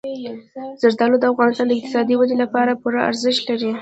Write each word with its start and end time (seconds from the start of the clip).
زردالو 0.81 1.17
د 1.21 1.25
افغانستان 1.33 1.65
د 1.67 1.71
اقتصادي 1.75 2.15
ودې 2.17 2.35
لپاره 2.43 2.79
پوره 2.81 2.99
ارزښت 3.09 3.41
لري. 3.49 3.69